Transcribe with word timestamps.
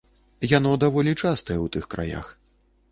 Яно 0.57 0.71
даволі 0.83 1.11
частае 1.23 1.59
ў 1.65 1.77
тых 1.77 1.85
краях. 1.95 2.35